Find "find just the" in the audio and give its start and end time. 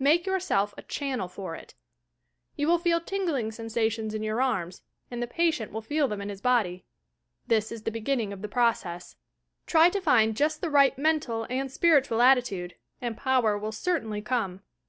10.00-10.70